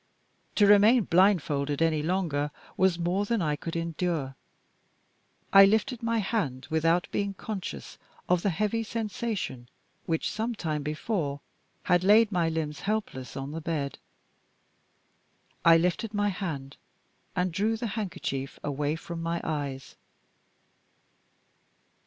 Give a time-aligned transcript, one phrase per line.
[0.55, 4.35] To remain blindfolded any longer was more than I could endure.
[5.53, 9.69] I lifted my hand without being conscious of the heavy sensation
[10.07, 11.39] which, some time before,
[11.83, 13.99] had laid my limbs helpless on the bed
[15.63, 16.77] I lifted my hand,
[17.35, 19.97] and drew the handkerchief away from my eyes.